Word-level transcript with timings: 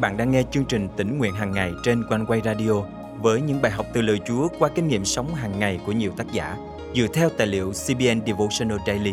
bạn 0.00 0.16
đang 0.16 0.30
nghe 0.30 0.42
chương 0.50 0.64
trình 0.64 0.88
tỉnh 0.96 1.18
nguyện 1.18 1.34
hàng 1.34 1.52
ngày 1.52 1.72
trên 1.84 2.04
quanh 2.08 2.26
quay 2.26 2.40
radio 2.44 2.72
với 3.20 3.40
những 3.40 3.62
bài 3.62 3.72
học 3.72 3.86
từ 3.92 4.02
lời 4.02 4.20
Chúa 4.26 4.48
qua 4.58 4.68
kinh 4.74 4.88
nghiệm 4.88 5.04
sống 5.04 5.34
hàng 5.34 5.58
ngày 5.58 5.80
của 5.86 5.92
nhiều 5.92 6.12
tác 6.16 6.32
giả 6.32 6.56
dựa 6.94 7.06
theo 7.14 7.28
tài 7.28 7.46
liệu 7.46 7.72
CBN 7.72 8.26
Devotional 8.26 8.78
Daily. 8.86 9.12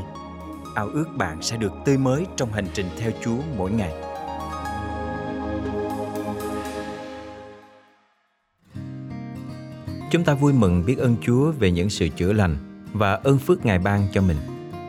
Ao 0.76 0.88
ước 0.88 1.06
bạn 1.18 1.42
sẽ 1.42 1.58
được 1.58 1.72
tươi 1.86 1.98
mới 1.98 2.26
trong 2.36 2.52
hành 2.52 2.68
trình 2.74 2.86
theo 3.00 3.12
Chúa 3.24 3.38
mỗi 3.58 3.72
ngày. 3.72 3.92
Chúng 10.12 10.24
ta 10.24 10.34
vui 10.34 10.54
mừng 10.54 10.86
biết 10.86 10.98
ơn 10.98 11.16
Chúa 11.22 11.52
về 11.52 11.72
những 11.72 11.90
sự 11.90 12.08
chữa 12.10 12.34
lành 12.34 12.56
và 12.94 13.14
ơn 13.14 13.38
phước 13.38 13.66
Ngài 13.66 13.80
ban 13.80 14.08
cho 14.14 14.22
mình. 14.22 14.38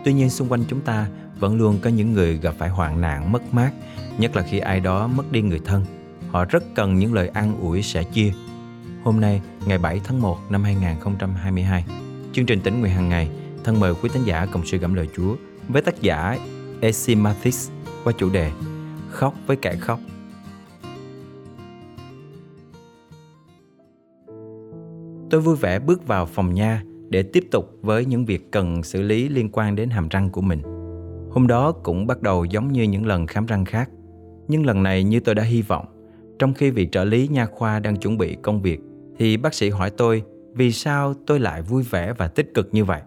Tuy 0.05 0.13
nhiên, 0.13 0.31
xung 0.31 0.49
quanh 0.49 0.65
chúng 0.69 0.81
ta 0.81 1.07
vẫn 1.39 1.57
luôn 1.57 1.79
có 1.83 1.91
những 1.91 2.13
người 2.13 2.39
gặp 2.39 2.55
phải 2.59 2.69
hoạn 2.69 3.01
nạn, 3.01 3.33
mất 3.33 3.55
mát, 3.55 3.71
nhất 4.19 4.37
là 4.37 4.43
khi 4.43 4.59
ai 4.59 4.81
đó 4.81 5.07
mất 5.07 5.33
đi 5.33 5.43
người 5.43 5.61
thân. 5.65 5.85
Họ 6.37 6.45
rất 6.45 6.65
cần 6.75 6.99
những 6.99 7.15
lời 7.15 7.29
an 7.29 7.61
ủi 7.61 7.83
sẻ 7.83 8.05
chia. 8.05 8.33
Hôm 9.05 9.21
nay, 9.21 9.43
ngày 9.67 9.79
7 9.79 10.01
tháng 10.05 10.21
1 10.21 10.39
năm 10.51 10.63
2022, 10.63 11.85
chương 12.33 12.47
trình 12.47 12.61
tỉnh 12.61 12.81
nguyện 12.81 12.93
hàng 12.93 13.09
ngày 13.09 13.31
thân 13.65 13.81
mời 13.81 13.95
quý 14.03 14.11
thính 14.13 14.25
giả 14.25 14.47
cùng 14.53 14.67
suy 14.67 14.79
gẫm 14.79 14.95
lời 14.95 15.09
Chúa 15.17 15.37
với 15.69 15.83
tác 15.83 16.01
giả 16.01 16.39
Esimathis 16.81 17.71
qua 18.05 18.13
chủ 18.19 18.31
đề 18.31 18.51
Khóc 19.11 19.35
với 19.47 19.57
kẻ 19.57 19.77
khóc. 19.77 20.01
Tôi 25.31 25.41
vui 25.41 25.57
vẻ 25.57 25.79
bước 25.79 26.07
vào 26.07 26.27
phòng 26.27 26.55
nha 26.55 26.83
để 27.09 27.23
tiếp 27.23 27.45
tục 27.51 27.71
với 27.83 28.05
những 28.05 28.25
việc 28.25 28.53
cần 28.53 28.83
xử 28.83 29.03
lý 29.03 29.29
liên 29.29 29.49
quan 29.53 29.77
đến 29.77 29.91
hàm 29.91 30.09
răng 30.09 30.31
của 30.31 30.41
mình. 30.41 30.63
Hôm 31.31 31.47
đó 31.47 31.73
cũng 31.73 32.07
bắt 32.07 32.23
đầu 32.23 32.45
giống 32.45 32.73
như 32.73 32.83
những 32.83 33.07
lần 33.07 33.27
khám 33.27 33.47
răng 33.47 33.65
khác. 33.65 33.91
Nhưng 34.49 34.67
lần 34.67 34.83
này 34.83 35.05
như 35.05 35.21
tôi 35.21 35.35
đã 35.35 35.43
hy 35.43 35.63
vọng, 35.63 35.96
trong 36.39 36.55
khi 36.55 36.71
vị 36.71 36.89
trợ 36.93 37.05
lý 37.05 37.29
nha 37.29 37.47
khoa 37.47 37.81
đang 37.81 37.97
chuẩn 37.97 38.19
bị 38.19 38.37
công 38.43 38.63
việc, 38.63 38.81
thì 39.19 39.37
bác 39.37 39.55
sĩ 39.55 39.71
hỏi 39.71 39.91
tôi 39.91 40.23
vì 40.55 40.73
sao 40.73 41.15
tôi 41.27 41.41
lại 41.41 41.63
vui 41.63 41.83
vẻ 41.83 42.13
và 42.13 42.29
tích 42.29 42.55
cực 42.55 42.69
như 42.73 42.85
vậy. 42.85 43.01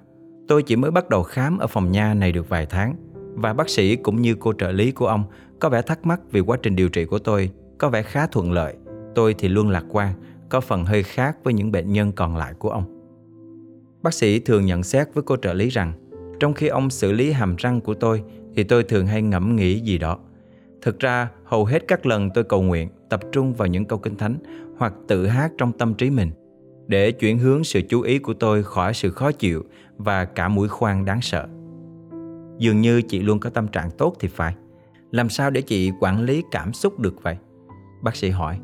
Tôi 0.47 0.63
chỉ 0.63 0.75
mới 0.75 0.91
bắt 0.91 1.09
đầu 1.09 1.23
khám 1.23 1.57
ở 1.57 1.67
phòng 1.67 1.91
nha 1.91 2.13
này 2.13 2.31
được 2.31 2.49
vài 2.49 2.65
tháng, 2.65 2.95
và 3.35 3.53
bác 3.53 3.69
sĩ 3.69 3.95
cũng 3.95 4.21
như 4.21 4.35
cô 4.39 4.53
trợ 4.53 4.71
lý 4.71 4.91
của 4.91 5.07
ông 5.07 5.23
có 5.59 5.69
vẻ 5.69 5.81
thắc 5.81 6.05
mắc 6.05 6.21
vì 6.31 6.39
quá 6.39 6.57
trình 6.63 6.75
điều 6.75 6.89
trị 6.89 7.05
của 7.05 7.19
tôi 7.19 7.51
có 7.77 7.89
vẻ 7.89 8.01
khá 8.01 8.27
thuận 8.27 8.51
lợi. 8.51 8.75
Tôi 9.15 9.35
thì 9.37 9.47
luôn 9.47 9.69
lạc 9.69 9.85
quan, 9.89 10.13
có 10.49 10.61
phần 10.61 10.85
hơi 10.85 11.03
khác 11.03 11.37
với 11.43 11.53
những 11.53 11.71
bệnh 11.71 11.91
nhân 11.91 12.11
còn 12.11 12.37
lại 12.37 12.53
của 12.53 12.69
ông. 12.69 12.83
Bác 14.01 14.13
sĩ 14.13 14.39
thường 14.39 14.65
nhận 14.65 14.83
xét 14.83 15.07
với 15.13 15.23
cô 15.23 15.35
trợ 15.35 15.53
lý 15.53 15.69
rằng, 15.69 15.93
trong 16.39 16.53
khi 16.53 16.67
ông 16.67 16.89
xử 16.89 17.11
lý 17.11 17.31
hàm 17.31 17.55
răng 17.55 17.81
của 17.81 17.93
tôi 17.93 18.23
thì 18.55 18.63
tôi 18.63 18.83
thường 18.83 19.07
hay 19.07 19.21
ngẫm 19.21 19.55
nghĩ 19.55 19.79
gì 19.79 19.97
đó. 19.97 20.19
Thực 20.81 20.99
ra, 20.99 21.29
hầu 21.43 21.65
hết 21.65 21.87
các 21.87 22.05
lần 22.05 22.29
tôi 22.33 22.43
cầu 22.43 22.61
nguyện 22.61 22.89
tập 23.09 23.19
trung 23.31 23.53
vào 23.53 23.67
những 23.67 23.85
câu 23.85 23.99
kinh 23.99 24.15
thánh 24.15 24.37
hoặc 24.77 24.93
tự 25.07 25.27
hát 25.27 25.51
trong 25.57 25.71
tâm 25.71 25.93
trí 25.93 26.09
mình 26.09 26.31
để 26.87 27.11
chuyển 27.11 27.37
hướng 27.37 27.63
sự 27.63 27.81
chú 27.89 28.01
ý 28.01 28.19
của 28.19 28.33
tôi 28.33 28.63
khỏi 28.63 28.93
sự 28.93 29.11
khó 29.11 29.31
chịu 29.31 29.63
và 29.97 30.25
cả 30.25 30.47
mũi 30.47 30.67
khoan 30.67 31.05
đáng 31.05 31.21
sợ. 31.21 31.47
Dường 32.57 32.81
như 32.81 33.01
chị 33.01 33.19
luôn 33.19 33.39
có 33.39 33.49
tâm 33.49 33.67
trạng 33.67 33.91
tốt 33.91 34.15
thì 34.19 34.27
phải. 34.27 34.55
Làm 35.11 35.29
sao 35.29 35.49
để 35.49 35.61
chị 35.61 35.91
quản 35.99 36.23
lý 36.23 36.43
cảm 36.51 36.73
xúc 36.73 36.99
được 36.99 37.23
vậy? 37.23 37.37
Bác 38.01 38.15
sĩ 38.15 38.29
hỏi. 38.29 38.59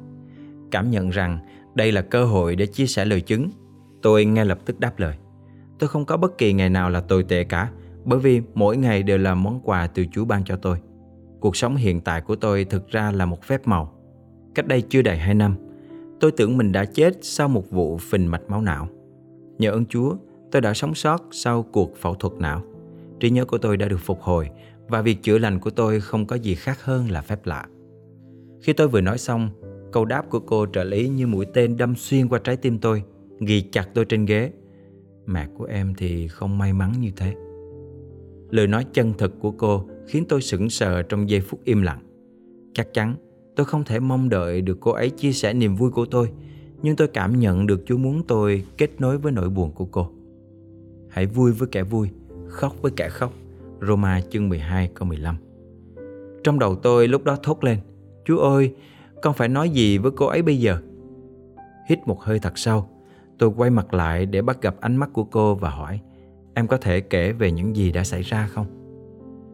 Cảm 0.72 0.91
nhận 0.91 1.09
rằng 1.09 1.39
đây 1.75 1.91
là 1.91 2.02
cơ 2.02 2.25
hội 2.25 2.55
để 2.55 2.66
chia 2.66 2.88
sẻ 2.88 3.05
lời 3.05 3.22
chứng. 3.22 3.50
Tôi 4.02 4.25
ngay 4.25 4.45
lập 4.45 4.59
tức 4.66 4.79
đáp 4.79 5.00
lời. 5.00 5.16
Tôi 5.79 5.88
không 5.88 6.05
có 6.05 6.17
bất 6.17 6.38
kỳ 6.38 6.53
ngày 6.53 6.69
nào 6.69 6.89
là 6.89 7.00
tồi 7.00 7.23
tệ 7.23 7.44
cả, 7.44 7.72
bởi 8.05 8.19
vì 8.19 8.41
mỗi 8.53 8.77
ngày 8.77 9.03
đều 9.03 9.17
là 9.17 9.35
món 9.35 9.59
quà 9.63 9.88
từ 9.88 10.05
Chúa 10.11 10.25
ban 10.25 10.44
cho 10.44 10.55
tôi. 10.55 10.77
Cuộc 11.45 11.55
sống 11.55 11.75
hiện 11.75 12.01
tại 12.01 12.21
của 12.21 12.35
tôi 12.35 12.65
thực 12.65 12.88
ra 12.88 13.11
là 13.11 13.25
một 13.25 13.43
phép 13.43 13.67
màu. 13.67 13.93
Cách 14.55 14.67
đây 14.67 14.81
chưa 14.81 15.01
đầy 15.01 15.17
2 15.17 15.33
năm, 15.33 15.55
tôi 16.19 16.31
tưởng 16.31 16.57
mình 16.57 16.71
đã 16.71 16.85
chết 16.85 17.17
sau 17.21 17.47
một 17.47 17.71
vụ 17.71 17.97
phình 17.97 18.31
mạch 18.31 18.50
máu 18.50 18.61
não. 18.61 18.88
Nhờ 19.57 19.72
ơn 19.72 19.85
Chúa, 19.85 20.16
tôi 20.51 20.61
đã 20.61 20.73
sống 20.73 20.95
sót 20.95 21.23
sau 21.31 21.63
cuộc 21.63 21.97
phẫu 21.97 22.16
thuật 22.16 22.33
não. 22.39 22.61
Trí 23.19 23.29
nhớ 23.29 23.45
của 23.45 23.57
tôi 23.57 23.78
đã 23.78 23.88
được 23.88 24.00
phục 24.00 24.22
hồi 24.22 24.50
và 24.88 25.01
việc 25.01 25.23
chữa 25.23 25.38
lành 25.38 25.59
của 25.59 25.69
tôi 25.69 26.00
không 26.00 26.25
có 26.25 26.35
gì 26.35 26.56
khác 26.56 26.83
hơn 26.83 27.11
là 27.11 27.22
phép 27.22 27.45
lạ. 27.45 27.66
Khi 28.62 28.73
tôi 28.73 28.88
vừa 28.88 29.01
nói 29.01 29.17
xong, 29.17 29.50
câu 29.91 30.06
đáp 30.06 30.29
của 30.29 30.39
cô 30.39 30.66
trợ 30.73 30.83
lý 30.83 31.07
như 31.07 31.27
mũi 31.27 31.45
tên 31.53 31.77
đâm 31.77 31.95
xuyên 31.95 32.27
qua 32.27 32.39
trái 32.44 32.57
tim 32.57 32.79
tôi, 32.79 33.03
ghi 33.39 33.62
chặt 33.62 33.89
tôi 33.94 34.06
trên 34.06 34.25
ghế. 34.25 34.51
Mẹ 35.25 35.47
của 35.57 35.66
em 35.66 35.94
thì 35.97 36.27
không 36.27 36.57
may 36.57 36.73
mắn 36.73 36.94
như 37.00 37.12
thế. 37.16 37.33
Lời 38.50 38.67
nói 38.67 38.85
chân 38.94 39.13
thực 39.17 39.39
của 39.39 39.51
cô 39.51 39.85
khiến 40.07 40.25
tôi 40.29 40.41
sững 40.41 40.69
sờ 40.69 41.01
trong 41.01 41.29
giây 41.29 41.41
phút 41.41 41.59
im 41.63 41.81
lặng. 41.81 41.99
Chắc 42.73 42.93
chắn 42.93 43.16
tôi 43.55 43.66
không 43.66 43.83
thể 43.83 43.99
mong 43.99 44.29
đợi 44.29 44.61
được 44.61 44.77
cô 44.81 44.91
ấy 44.91 45.09
chia 45.09 45.31
sẻ 45.31 45.53
niềm 45.53 45.75
vui 45.75 45.91
của 45.91 46.05
tôi, 46.05 46.31
nhưng 46.81 46.95
tôi 46.95 47.07
cảm 47.07 47.39
nhận 47.39 47.67
được 47.67 47.83
Chúa 47.85 47.97
muốn 47.97 48.23
tôi 48.27 48.65
kết 48.77 49.01
nối 49.01 49.17
với 49.17 49.31
nỗi 49.31 49.49
buồn 49.49 49.71
của 49.71 49.85
cô. 49.85 50.09
Hãy 51.09 51.25
vui 51.25 51.51
với 51.51 51.67
kẻ 51.71 51.83
vui, 51.83 52.09
khóc 52.47 52.75
với 52.81 52.91
kẻ 52.95 53.09
khóc. 53.09 53.33
Roma 53.81 54.21
chương 54.29 54.49
12 54.49 54.89
câu 54.94 55.07
15 55.07 55.38
Trong 56.44 56.59
đầu 56.59 56.75
tôi 56.75 57.07
lúc 57.07 57.23
đó 57.23 57.38
thốt 57.44 57.63
lên 57.63 57.77
Chúa 58.25 58.38
ơi, 58.38 58.73
con 59.21 59.33
phải 59.33 59.47
nói 59.47 59.69
gì 59.69 59.97
với 59.97 60.11
cô 60.15 60.25
ấy 60.25 60.41
bây 60.41 60.59
giờ? 60.59 60.77
Hít 61.89 61.99
một 62.05 62.21
hơi 62.21 62.39
thật 62.39 62.57
sâu 62.57 62.89
Tôi 63.38 63.51
quay 63.57 63.69
mặt 63.69 63.94
lại 63.94 64.25
để 64.25 64.41
bắt 64.41 64.61
gặp 64.61 64.75
ánh 64.81 64.95
mắt 64.95 65.09
của 65.13 65.23
cô 65.23 65.55
và 65.55 65.69
hỏi 65.69 65.99
Em 66.53 66.67
có 66.67 66.77
thể 66.77 67.01
kể 67.01 67.31
về 67.31 67.51
những 67.51 67.75
gì 67.75 67.91
đã 67.91 68.03
xảy 68.03 68.21
ra 68.21 68.47
không? 68.47 68.84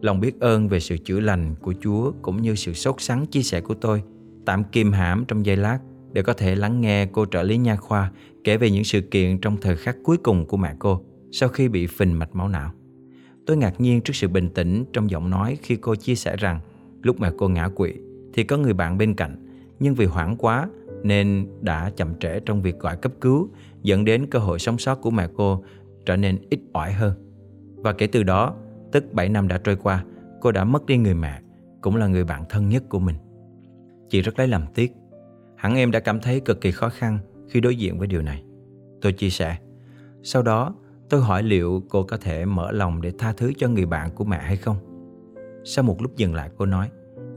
Lòng 0.02 0.20
biết 0.20 0.40
ơn 0.40 0.68
về 0.68 0.80
sự 0.80 0.96
chữa 0.96 1.20
lành 1.20 1.54
của 1.60 1.74
Chúa 1.80 2.12
cũng 2.22 2.42
như 2.42 2.54
sự 2.54 2.72
sốt 2.72 2.94
sắng 2.98 3.26
chia 3.26 3.42
sẻ 3.42 3.60
của 3.60 3.74
tôi 3.74 4.02
tạm 4.44 4.64
kìm 4.64 4.92
hãm 4.92 5.24
trong 5.24 5.46
giây 5.46 5.56
lát 5.56 5.78
để 6.12 6.22
có 6.22 6.32
thể 6.32 6.54
lắng 6.54 6.80
nghe 6.80 7.06
cô 7.06 7.26
trợ 7.26 7.42
lý 7.42 7.56
nha 7.56 7.76
khoa 7.76 8.12
kể 8.44 8.56
về 8.56 8.70
những 8.70 8.84
sự 8.84 9.00
kiện 9.00 9.38
trong 9.38 9.56
thời 9.60 9.76
khắc 9.76 9.96
cuối 10.02 10.16
cùng 10.16 10.46
của 10.46 10.56
mẹ 10.56 10.74
cô 10.78 11.00
sau 11.32 11.48
khi 11.48 11.68
bị 11.68 11.86
phình 11.86 12.18
mạch 12.18 12.34
máu 12.34 12.48
não. 12.48 12.72
Tôi 13.46 13.56
ngạc 13.56 13.80
nhiên 13.80 14.00
trước 14.00 14.16
sự 14.16 14.28
bình 14.28 14.50
tĩnh 14.50 14.84
trong 14.92 15.10
giọng 15.10 15.30
nói 15.30 15.58
khi 15.62 15.76
cô 15.76 15.94
chia 15.94 16.14
sẻ 16.14 16.36
rằng 16.36 16.60
lúc 17.02 17.20
mẹ 17.20 17.30
cô 17.38 17.48
ngã 17.48 17.68
quỵ 17.68 17.92
thì 18.34 18.44
có 18.44 18.56
người 18.56 18.72
bạn 18.72 18.98
bên 18.98 19.14
cạnh 19.14 19.48
nhưng 19.80 19.94
vì 19.94 20.04
hoảng 20.04 20.36
quá 20.38 20.68
nên 21.02 21.46
đã 21.60 21.90
chậm 21.96 22.14
trễ 22.20 22.40
trong 22.40 22.62
việc 22.62 22.78
gọi 22.78 22.96
cấp 22.96 23.12
cứu 23.20 23.48
dẫn 23.82 24.04
đến 24.04 24.26
cơ 24.26 24.38
hội 24.38 24.58
sống 24.58 24.78
sót 24.78 24.94
của 24.94 25.10
mẹ 25.10 25.28
cô 25.36 25.64
trở 26.06 26.16
nên 26.16 26.38
ít 26.50 26.60
ỏi 26.72 26.92
hơn. 26.92 27.14
Và 27.76 27.92
kể 27.92 28.06
từ 28.06 28.22
đó, 28.22 28.54
tức 28.92 29.12
7 29.12 29.28
năm 29.28 29.48
đã 29.48 29.58
trôi 29.58 29.76
qua, 29.76 30.04
cô 30.40 30.52
đã 30.52 30.64
mất 30.64 30.86
đi 30.86 30.96
người 30.96 31.14
mẹ, 31.14 31.40
cũng 31.80 31.96
là 31.96 32.06
người 32.06 32.24
bạn 32.24 32.44
thân 32.48 32.68
nhất 32.68 32.82
của 32.88 32.98
mình. 32.98 33.16
Chị 34.08 34.22
rất 34.22 34.38
lấy 34.38 34.48
làm 34.48 34.66
tiếc. 34.74 34.92
Hẳn 35.56 35.74
em 35.74 35.90
đã 35.90 36.00
cảm 36.00 36.20
thấy 36.20 36.40
cực 36.40 36.60
kỳ 36.60 36.70
khó 36.70 36.88
khăn 36.88 37.18
khi 37.48 37.60
đối 37.60 37.76
diện 37.76 37.98
với 37.98 38.06
điều 38.06 38.22
này. 38.22 38.42
Tôi 39.00 39.12
chia 39.12 39.30
sẻ. 39.30 39.56
Sau 40.22 40.42
đó, 40.42 40.74
tôi 41.08 41.20
hỏi 41.20 41.42
liệu 41.42 41.82
cô 41.88 42.02
có 42.02 42.16
thể 42.16 42.44
mở 42.44 42.72
lòng 42.72 43.02
để 43.02 43.12
tha 43.18 43.32
thứ 43.32 43.52
cho 43.58 43.68
người 43.68 43.86
bạn 43.86 44.10
của 44.10 44.24
mẹ 44.24 44.38
hay 44.38 44.56
không. 44.56 44.76
Sau 45.64 45.84
một 45.84 46.02
lúc 46.02 46.16
dừng 46.16 46.34
lại 46.34 46.50
cô 46.56 46.66
nói, 46.66 46.90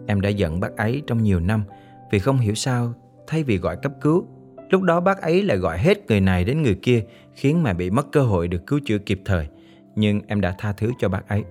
em 0.08 0.22
đã 0.22 0.30
giận 0.30 0.60
bác 0.60 0.78
ấy 0.78 1.02
trong 1.08 1.24
nhiều 1.24 1.40
năm 1.40 1.64
vì 2.12 2.20
không 2.20 2.38
hiểu 2.38 2.56
sao 2.56 2.94
thay 3.28 3.44
vì 3.44 3.58
gọi 3.58 3.78
cấp 3.82 3.92
cứu 4.02 4.28
Lúc 4.70 4.82
đó 4.82 5.02
bác 5.02 5.22
ấy 5.22 5.42
lại 5.42 5.58
gọi 5.58 5.78
hết 5.78 6.08
người 6.08 6.22
này 6.22 6.44
đến 6.44 6.62
người 6.62 6.76
kia 6.76 7.04
khiến 7.34 7.64
mẹ 7.64 7.74
bị 7.74 7.90
mất 7.90 8.12
cơ 8.12 8.22
hội 8.22 8.48
được 8.48 8.68
cứu 8.68 8.80
chữa 8.86 8.98
kịp 8.98 9.22
thời. 9.26 9.48
Nhưng 9.96 10.22
em 10.28 10.42
đã 10.42 10.56
tha 10.58 10.74
thứ 10.74 10.92
cho 11.00 11.10
bác 11.10 11.28
ấy. 11.28 11.44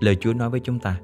Lời 0.00 0.16
Chúa 0.16 0.32
nói 0.32 0.50
với 0.50 0.60
chúng 0.60 0.78
ta, 0.78 1.00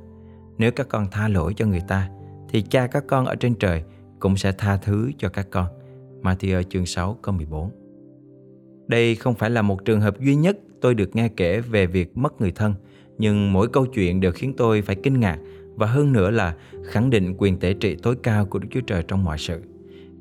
nếu 0.59 0.71
các 0.73 0.89
con 0.89 1.07
tha 1.11 1.29
lỗi 1.29 1.55
cho 1.57 1.67
người 1.67 1.83
ta, 1.89 2.09
thì 2.49 2.63
cha 2.63 2.87
các 2.87 3.05
con 3.09 3.27
ở 3.27 3.35
trên 3.35 3.55
trời 3.55 3.83
cũng 4.21 4.37
sẽ 4.37 4.53
tha 4.53 4.77
thứ 4.77 5.11
cho 5.19 5.29
các 5.29 5.47
con. 5.51 5.67
Matthew 6.23 6.63
chương 6.63 6.87
6 6.87 7.19
câu 7.23 7.35
14 7.35 7.71
Đây 8.87 9.15
không 9.15 9.35
phải 9.35 9.51
là 9.51 9.63
một 9.63 9.85
trường 9.85 10.01
hợp 10.01 10.21
duy 10.21 10.37
nhất 10.37 10.59
tôi 10.81 10.95
được 10.95 11.17
nghe 11.17 11.29
kể 11.29 11.61
về 11.61 11.87
việc 11.87 12.17
mất 12.17 12.41
người 12.41 12.53
thân, 12.53 12.75
nhưng 13.19 13.53
mỗi 13.53 13.69
câu 13.69 13.87
chuyện 13.87 14.21
đều 14.21 14.33
khiến 14.33 14.55
tôi 14.57 14.83
phải 14.83 14.97
kinh 14.97 15.21
ngạc 15.21 15.39
và 15.75 15.87
hơn 15.87 16.13
nữa 16.13 16.31
là 16.31 16.57
khẳng 16.85 17.11
định 17.11 17.35
quyền 17.39 17.59
tể 17.59 17.75
trị 17.75 17.97
tối 18.03 18.17
cao 18.23 18.47
của 18.47 18.59
Đức 18.59 18.69
Chúa 18.71 18.81
Trời 18.81 19.05
trong 19.09 19.25
mọi 19.25 19.39
sự. 19.39 19.63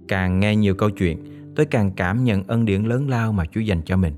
Càng 0.07 0.39
nghe 0.39 0.55
nhiều 0.55 0.75
câu 0.75 0.89
chuyện, 0.89 1.23
tôi 1.55 1.65
càng 1.65 1.91
cảm 1.95 2.23
nhận 2.23 2.43
ân 2.43 2.65
điển 2.65 2.83
lớn 2.83 3.09
lao 3.09 3.33
mà 3.33 3.45
Chúa 3.45 3.61
dành 3.61 3.81
cho 3.85 3.97
mình. 3.97 4.13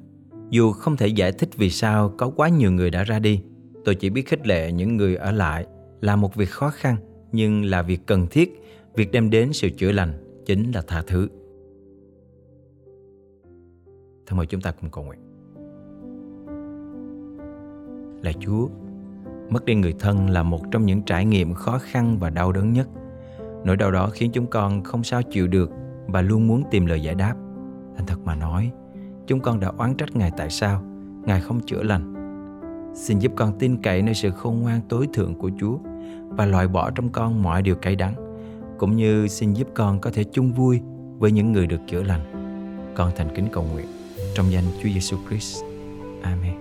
Dù 0.49 0.71
không 0.71 0.97
thể 0.97 1.07
giải 1.07 1.31
thích 1.31 1.49
vì 1.57 1.69
sao 1.69 2.13
có 2.17 2.31
quá 2.35 2.49
nhiều 2.49 2.71
người 2.71 2.89
đã 2.89 3.03
ra 3.03 3.19
đi, 3.19 3.41
tôi 3.85 3.95
chỉ 3.95 4.09
biết 4.09 4.27
khích 4.27 4.47
lệ 4.47 4.71
những 4.71 4.97
người 4.97 5.15
ở 5.15 5.31
lại 5.31 5.65
là 6.01 6.15
một 6.15 6.35
việc 6.35 6.49
khó 6.49 6.69
khăn 6.69 6.95
nhưng 7.31 7.65
là 7.65 7.81
việc 7.81 8.05
cần 8.05 8.27
thiết, 8.31 8.61
việc 8.95 9.11
đem 9.11 9.29
đến 9.29 9.53
sự 9.53 9.69
chữa 9.69 9.91
lành 9.91 10.43
chính 10.45 10.71
là 10.71 10.81
tha 10.87 11.03
thứ. 11.07 11.27
Thân 14.25 14.37
mời 14.37 14.45
chúng 14.45 14.61
ta 14.61 14.71
cùng 14.71 14.89
cầu 14.89 15.03
nguyện. 15.03 15.19
Là 18.23 18.31
Chúa, 18.39 18.67
mất 19.49 19.65
đi 19.65 19.75
người 19.75 19.93
thân 19.99 20.29
là 20.29 20.43
một 20.43 20.61
trong 20.71 20.85
những 20.85 21.01
trải 21.01 21.25
nghiệm 21.25 21.53
khó 21.53 21.79
khăn 21.81 22.17
và 22.19 22.29
đau 22.29 22.51
đớn 22.51 22.73
nhất– 22.73 22.87
Nỗi 23.65 23.77
đau 23.77 23.91
đó 23.91 24.09
khiến 24.13 24.31
chúng 24.31 24.47
con 24.47 24.83
không 24.83 25.03
sao 25.03 25.21
chịu 25.23 25.47
được 25.47 25.71
và 26.07 26.21
luôn 26.21 26.47
muốn 26.47 26.63
tìm 26.71 26.85
lời 26.85 27.01
giải 27.01 27.15
đáp. 27.15 27.35
Thành 27.95 28.05
thật 28.05 28.19
mà 28.25 28.35
nói, 28.35 28.71
chúng 29.27 29.39
con 29.39 29.59
đã 29.59 29.71
oán 29.77 29.95
trách 29.95 30.15
Ngài 30.15 30.31
tại 30.37 30.49
sao 30.49 30.81
Ngài 31.25 31.41
không 31.41 31.59
chữa 31.59 31.83
lành. 31.83 32.11
Xin 32.95 33.19
giúp 33.19 33.31
con 33.35 33.59
tin 33.59 33.77
cậy 33.81 34.01
nơi 34.01 34.13
sự 34.13 34.31
khôn 34.31 34.61
ngoan 34.61 34.81
tối 34.89 35.07
thượng 35.13 35.35
của 35.35 35.51
Chúa 35.59 35.77
và 36.29 36.45
loại 36.45 36.67
bỏ 36.67 36.91
trong 36.91 37.09
con 37.09 37.43
mọi 37.43 37.61
điều 37.61 37.75
cay 37.75 37.95
đắng. 37.95 38.15
cũng 38.77 38.95
như 38.95 39.27
xin 39.27 39.53
giúp 39.53 39.67
con 39.73 39.99
có 39.99 40.11
thể 40.13 40.23
chung 40.23 40.53
vui 40.53 40.81
với 41.17 41.31
những 41.31 41.51
người 41.51 41.67
được 41.67 41.79
chữa 41.87 42.03
lành. 42.03 42.21
Con 42.95 43.11
thành 43.15 43.35
kính 43.35 43.47
cầu 43.51 43.63
nguyện 43.63 43.85
trong 44.35 44.51
danh 44.51 44.63
Chúa 44.83 44.89
Giêsu 44.89 45.17
Christ. 45.27 45.63
Amen. 46.23 46.55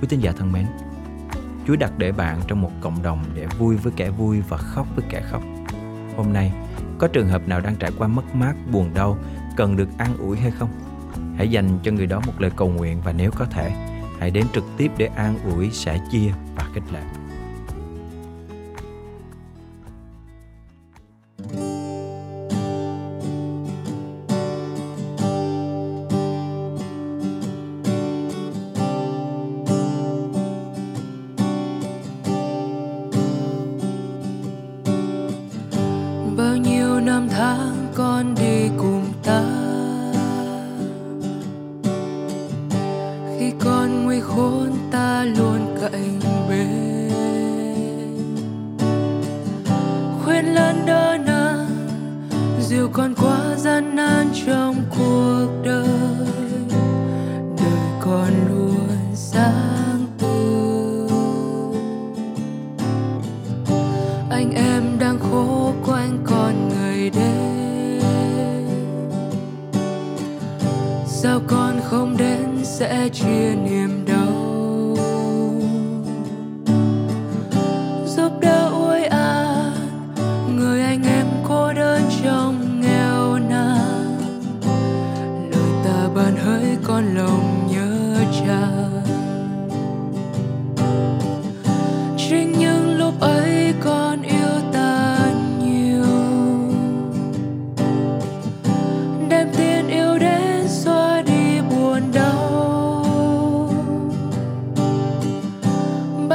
Quý 0.00 0.08
tín 0.08 0.20
giả 0.20 0.32
thân 0.32 0.52
mến, 0.52 0.66
Chúa 1.66 1.76
đặt 1.76 1.92
để 1.98 2.12
bạn 2.12 2.40
trong 2.46 2.60
một 2.60 2.70
cộng 2.80 3.02
đồng 3.02 3.24
để 3.34 3.46
vui 3.58 3.76
với 3.76 3.92
kẻ 3.96 4.10
vui 4.10 4.40
và 4.48 4.56
khóc 4.56 4.86
với 4.96 5.04
kẻ 5.10 5.20
khóc. 5.30 5.42
Hôm 6.16 6.32
nay, 6.32 6.52
có 6.98 7.08
trường 7.08 7.28
hợp 7.28 7.48
nào 7.48 7.60
đang 7.60 7.76
trải 7.76 7.90
qua 7.98 8.08
mất 8.08 8.34
mát, 8.34 8.54
buồn 8.72 8.94
đau, 8.94 9.18
cần 9.56 9.76
được 9.76 9.88
an 9.98 10.16
ủi 10.18 10.38
hay 10.38 10.50
không? 10.50 10.68
Hãy 11.36 11.48
dành 11.48 11.78
cho 11.82 11.92
người 11.92 12.06
đó 12.06 12.20
một 12.26 12.32
lời 12.38 12.50
cầu 12.56 12.68
nguyện 12.68 13.00
và 13.04 13.12
nếu 13.12 13.30
có 13.30 13.44
thể, 13.44 13.70
hãy 14.20 14.30
đến 14.30 14.46
trực 14.54 14.64
tiếp 14.76 14.90
để 14.96 15.06
an 15.06 15.38
ủi, 15.54 15.70
sẻ 15.70 16.00
chia 16.10 16.30
và 16.56 16.64
khích 16.74 16.92
lệ. 16.92 17.02
Anh 64.38 64.52
em 64.54 64.98
đang 64.98 65.18
khổ 65.18 65.72
quanh 65.86 66.18
con 66.24 66.68
người 66.68 67.10
đến 67.10 68.00
sao 71.06 71.40
con 71.46 71.80
không 71.84 72.16
đến 72.16 72.46
sẽ 72.62 73.08
chia 73.08 73.54
niềm 73.64 74.04
đau 74.06 74.17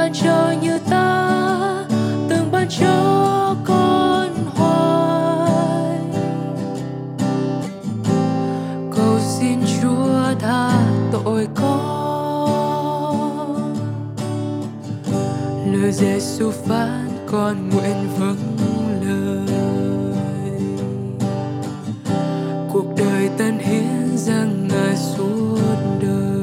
ban 0.04 0.12
cho 0.12 0.52
như 0.62 0.78
ta, 0.90 1.28
từng 2.28 2.52
ban 2.52 2.68
cho 2.68 3.56
con 3.64 4.30
hoài. 4.54 5.98
Cầu 8.96 9.18
xin 9.20 9.58
chúa 9.82 10.34
tha 10.40 10.70
tội 11.12 11.48
con. 11.54 12.94
Lời 15.72 15.92
giêsu 15.92 16.50
phán 16.50 17.08
con 17.26 17.70
nguyện 17.70 18.08
vâng 18.18 18.56
lời. 19.02 19.46
Cuộc 22.72 22.86
đời 22.96 23.30
tân 23.38 23.58
hiến 23.58 24.16
dâng 24.16 24.68
ngài 24.68 24.96
suốt 24.96 25.76
đời. 26.00 26.33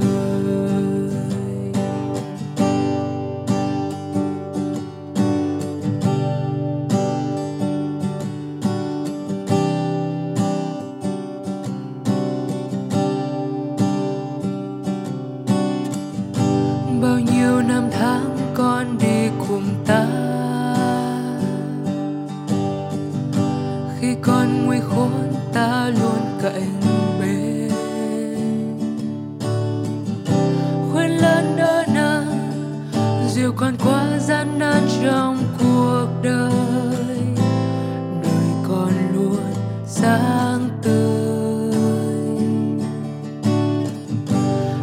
Sáng 40.02 40.70
tươi. 40.82 41.74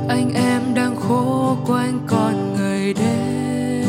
Anh 0.08 0.32
em 0.34 0.74
đang 0.74 0.96
khổ 0.96 1.56
quanh 1.66 2.00
con 2.06 2.54
người 2.56 2.94
đến 2.94 3.84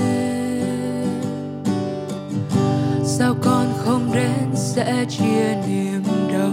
sao 3.04 3.36
con 3.42 3.66
không 3.78 4.12
đến 4.14 4.56
sẽ 4.56 5.06
chia 5.10 5.56
niềm 5.68 6.04
đau? 6.34 6.52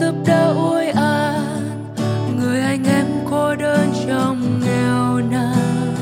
Giúp 0.00 0.14
đỡ 0.26 0.54
ôi 0.56 0.86
an, 0.88 1.94
người 2.38 2.60
anh 2.60 2.84
em 2.84 3.06
cô 3.30 3.54
đơn 3.54 3.92
trong 4.08 4.60
nghèo 4.60 5.20
nàn. 5.30 5.94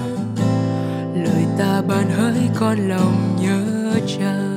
Lời 1.14 1.44
ta 1.58 1.82
ban 1.88 2.10
hỡi 2.10 2.48
con 2.60 2.88
lòng 2.88 3.36
nhớ 3.42 3.64
cha. 4.06 4.53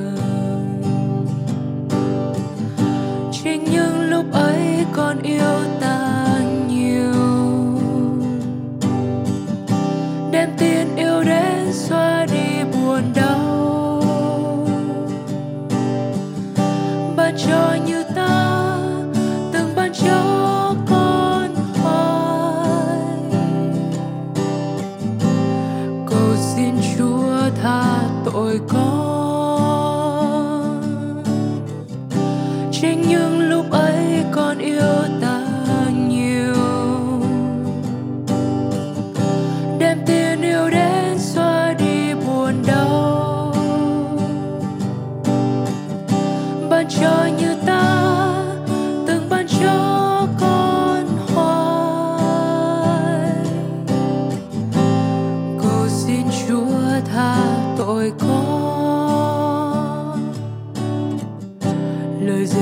Ban 17.28 17.36
cho 17.36 17.67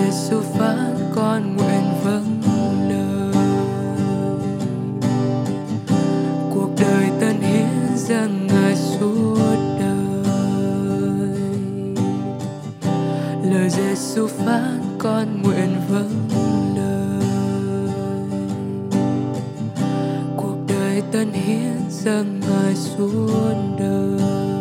giêsu 0.07 0.41
phán 0.41 0.97
con 1.15 1.57
nguyện 1.57 1.85
vâng 2.05 2.41
lời. 2.89 3.35
Cuộc 6.55 6.71
đời 6.81 7.11
tân 7.21 7.41
hiến 7.41 7.97
dâng 7.97 8.47
ngài 8.47 8.77
suốt 8.77 9.57
lời 13.43 13.71
Giêsu 13.71 14.27
phán 14.27 14.81
con 14.99 15.43
nguyện 15.43 15.81
vâng 15.89 16.29
lời. 16.77 17.27
Cuộc 20.37 20.57
đời 20.69 21.03
tân 21.13 21.33
hiến 21.33 21.81
dâng 21.91 22.41
ngài 22.41 22.75
suốt 22.75 23.55
đời. 23.79 24.56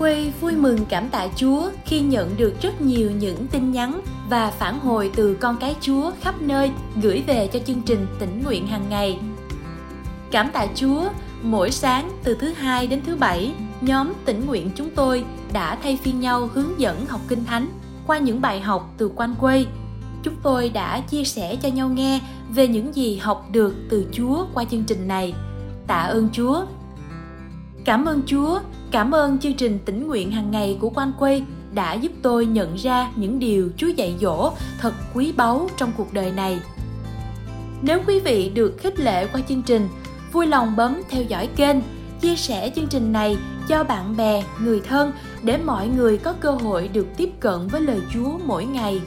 Quê 0.00 0.32
vui 0.40 0.52
mừng 0.52 0.78
cảm 0.88 1.08
tạ 1.08 1.28
Chúa 1.36 1.70
khi 1.84 2.00
nhận 2.00 2.36
được 2.36 2.54
rất 2.62 2.80
nhiều 2.80 3.10
những 3.10 3.46
tin 3.46 3.72
nhắn 3.72 4.00
và 4.30 4.50
phản 4.50 4.78
hồi 4.78 5.10
từ 5.16 5.34
con 5.34 5.56
cái 5.60 5.76
Chúa 5.80 6.10
khắp 6.20 6.42
nơi 6.42 6.70
gửi 7.02 7.22
về 7.26 7.46
cho 7.52 7.58
chương 7.58 7.82
trình 7.82 8.06
tỉnh 8.18 8.42
nguyện 8.44 8.66
hàng 8.66 8.88
ngày. 8.88 9.18
Cảm 10.30 10.50
tạ 10.52 10.66
Chúa, 10.74 11.08
mỗi 11.42 11.70
sáng 11.70 12.10
từ 12.24 12.34
thứ 12.34 12.52
hai 12.52 12.86
đến 12.86 13.00
thứ 13.06 13.16
bảy, 13.16 13.52
nhóm 13.80 14.12
tỉnh 14.24 14.46
nguyện 14.46 14.70
chúng 14.74 14.90
tôi 14.90 15.24
đã 15.52 15.78
thay 15.82 15.98
phiên 16.02 16.20
nhau 16.20 16.48
hướng 16.54 16.80
dẫn 16.80 17.06
học 17.06 17.20
kinh 17.28 17.44
thánh 17.44 17.68
qua 18.06 18.18
những 18.18 18.40
bài 18.40 18.60
học 18.60 18.94
từ 18.98 19.10
quanh 19.16 19.34
quê. 19.40 19.66
Chúng 20.22 20.34
tôi 20.42 20.68
đã 20.68 21.00
chia 21.00 21.24
sẻ 21.24 21.56
cho 21.56 21.68
nhau 21.68 21.88
nghe 21.88 22.20
về 22.54 22.68
những 22.68 22.94
gì 22.94 23.16
học 23.16 23.48
được 23.52 23.74
từ 23.90 24.06
Chúa 24.12 24.46
qua 24.54 24.64
chương 24.64 24.84
trình 24.84 25.08
này. 25.08 25.34
Tạ 25.86 26.00
ơn 26.00 26.28
Chúa. 26.32 26.64
Cảm 27.84 28.04
ơn 28.04 28.22
Chúa 28.26 28.60
Cảm 28.90 29.10
ơn 29.10 29.38
chương 29.38 29.54
trình 29.54 29.78
tỉnh 29.84 30.06
nguyện 30.06 30.30
hàng 30.30 30.50
ngày 30.50 30.78
của 30.80 30.90
Quan 30.90 31.12
Quay 31.18 31.44
đã 31.74 31.94
giúp 31.94 32.12
tôi 32.22 32.46
nhận 32.46 32.74
ra 32.74 33.10
những 33.16 33.38
điều 33.38 33.70
Chúa 33.76 33.86
dạy 33.86 34.14
dỗ 34.20 34.52
thật 34.80 34.94
quý 35.14 35.32
báu 35.36 35.68
trong 35.76 35.92
cuộc 35.96 36.12
đời 36.12 36.32
này. 36.32 36.60
Nếu 37.82 38.00
quý 38.06 38.20
vị 38.20 38.50
được 38.54 38.76
khích 38.78 39.00
lệ 39.00 39.26
qua 39.26 39.40
chương 39.48 39.62
trình, 39.62 39.88
vui 40.32 40.46
lòng 40.46 40.76
bấm 40.76 41.02
theo 41.10 41.22
dõi 41.22 41.48
kênh, 41.56 41.76
chia 42.20 42.36
sẻ 42.36 42.70
chương 42.76 42.86
trình 42.86 43.12
này 43.12 43.36
cho 43.68 43.84
bạn 43.84 44.16
bè, 44.16 44.44
người 44.60 44.80
thân 44.80 45.12
để 45.42 45.58
mọi 45.64 45.88
người 45.88 46.18
có 46.18 46.32
cơ 46.32 46.50
hội 46.50 46.88
được 46.88 47.06
tiếp 47.16 47.30
cận 47.40 47.68
với 47.68 47.80
lời 47.80 48.00
Chúa 48.14 48.38
mỗi 48.46 48.64
ngày. 48.64 49.00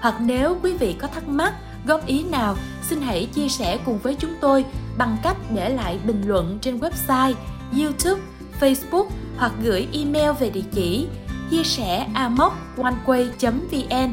Hoặc 0.00 0.14
nếu 0.20 0.56
quý 0.62 0.76
vị 0.76 0.92
có 0.92 1.06
thắc 1.06 1.28
mắc, 1.28 1.54
góp 1.86 2.06
ý 2.06 2.24
nào, 2.24 2.56
xin 2.82 3.00
hãy 3.00 3.28
chia 3.34 3.48
sẻ 3.48 3.78
cùng 3.84 3.98
với 3.98 4.14
chúng 4.14 4.34
tôi 4.40 4.64
bằng 4.98 5.16
cách 5.22 5.36
để 5.54 5.68
lại 5.68 5.98
bình 6.06 6.22
luận 6.26 6.58
trên 6.60 6.78
website, 6.78 7.34
YouTube, 7.78 8.20
Facebook 8.60 9.06
hoặc 9.36 9.52
gửi 9.62 9.88
email 9.92 10.30
về 10.40 10.50
địa 10.50 10.64
chỉ 10.72 11.06
chia 11.50 11.62
sẻ 11.64 12.06
amoconeway.vn. 12.14 14.12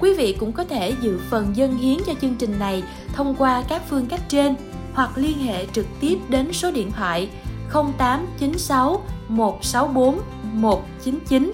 Quý 0.00 0.14
vị 0.14 0.36
cũng 0.40 0.52
có 0.52 0.64
thể 0.64 0.94
dự 1.00 1.18
phần 1.30 1.56
dân 1.56 1.76
hiến 1.76 1.98
cho 2.06 2.12
chương 2.20 2.34
trình 2.34 2.58
này 2.58 2.82
thông 3.12 3.34
qua 3.34 3.62
các 3.68 3.82
phương 3.90 4.06
cách 4.06 4.20
trên 4.28 4.54
hoặc 4.94 5.10
liên 5.16 5.38
hệ 5.38 5.66
trực 5.72 5.86
tiếp 6.00 6.18
đến 6.28 6.52
số 6.52 6.70
điện 6.70 6.92
thoại 6.92 7.28
0896 7.72 9.02
164 9.28 10.20
199. 10.52 11.52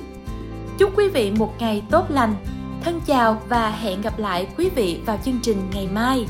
Chúc 0.79 0.99
quý 0.99 1.09
vị 1.09 1.31
một 1.31 1.55
ngày 1.59 1.83
tốt 1.91 2.11
lành. 2.11 2.35
Thân 2.85 3.01
chào 3.07 3.43
và 3.49 3.71
hẹn 3.71 4.03
gặp 4.03 4.19
lại 4.19 4.47
quý 4.59 4.69
vị 4.75 5.01
vào 5.07 5.19
chương 5.25 5.39
trình 5.43 5.57
ngày 5.75 5.89
mai. 5.93 6.27